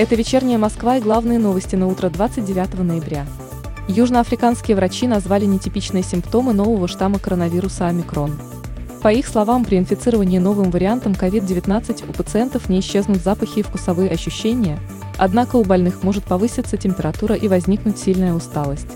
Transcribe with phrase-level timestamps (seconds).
[0.00, 3.26] Это вечерняя Москва и главные новости на утро 29 ноября.
[3.86, 8.32] Южноафриканские врачи назвали нетипичные симптомы нового штамма коронавируса омикрон.
[9.02, 14.08] По их словам, при инфицировании новым вариантом COVID-19 у пациентов не исчезнут запахи и вкусовые
[14.08, 14.78] ощущения,
[15.18, 18.88] однако у больных может повыситься температура и возникнуть сильная усталость.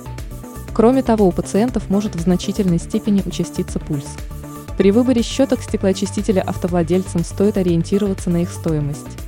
[0.73, 4.09] Кроме того, у пациентов может в значительной степени участиться пульс.
[4.79, 9.19] При выборе щеток стеклоочистителя автовладельцам стоит ориентироваться на их стоимость.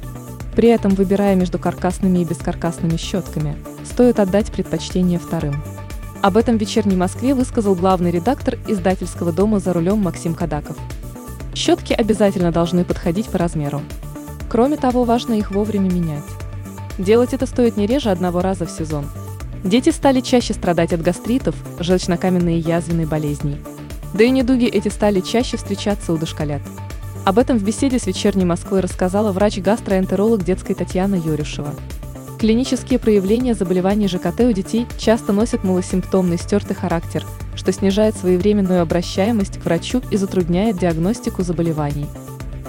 [0.57, 5.63] При этом, выбирая между каркасными и бескаркасными щетками, стоит отдать предпочтение вторым.
[6.23, 10.79] Об этом в «Вечерней Москве» высказал главный редактор издательского дома «За рулем» Максим Кадаков.
[11.55, 13.83] Щетки обязательно должны подходить по размеру.
[14.49, 16.25] Кроме того, важно их вовремя менять.
[16.97, 19.05] Делать это стоит не реже одного раза в сезон.
[19.63, 23.59] Дети стали чаще страдать от гастритов, желчнокаменной и язвенной болезней.
[24.15, 26.63] Да и недуги эти стали чаще встречаться у дошколят.
[27.27, 31.75] Об этом в беседе с «Вечерней Москвой» рассказала врач-гастроэнтеролог детской Татьяна Юрюшева.
[32.39, 37.25] Клинические проявления заболеваний ЖКТ у детей часто носят малосимптомный стертый характер,
[37.57, 42.07] что снижает своевременную обращаемость к врачу и затрудняет диагностику заболеваний.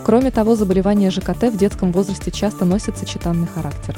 [0.04, 3.96] Кроме того, заболевания ЖКТ в детском возрасте часто носят сочетанный характер.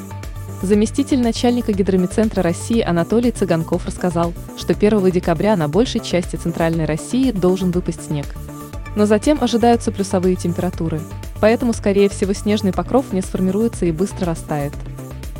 [0.62, 7.32] Заместитель начальника гидромедцентра России Анатолий Цыганков рассказал, что 1 декабря на большей части центральной России
[7.32, 8.26] должен выпасть снег–
[9.00, 11.00] но затем ожидаются плюсовые температуры,
[11.40, 14.74] поэтому, скорее всего, снежный покров не сформируется и быстро растает.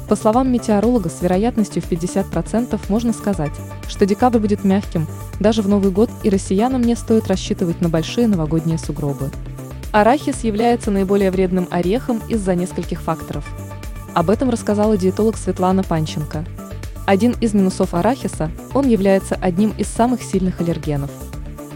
[0.08, 3.52] По словам метеоролога, с вероятностью в 50% можно сказать,
[3.90, 5.08] что декабрь будет мягким,
[5.42, 9.30] даже в Новый год и россиянам не стоит рассчитывать на большие новогодние сугробы.
[9.92, 13.44] Арахис является наиболее вредным орехом из-за нескольких факторов.
[14.14, 16.46] Об этом рассказала диетолог Светлана Панченко.
[17.06, 21.12] Один из минусов арахиса– он является одним из самых сильных аллергенов.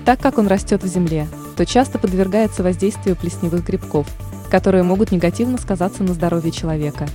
[0.05, 4.07] Так как он растет в земле, то часто подвергается воздействию плесневых грибков,
[4.49, 7.07] которые могут негативно сказаться на здоровье человека.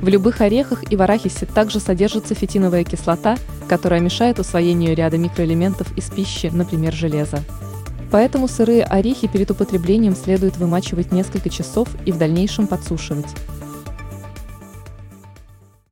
[0.00, 3.36] В любых орехах и в арахисе также содержится фитиновая кислота,
[3.68, 7.38] которая мешает усвоению ряда микроэлементов из пищи, например, железа.
[8.10, 13.28] Поэтому сырые орехи перед употреблением следует вымачивать несколько часов и в дальнейшем подсушивать.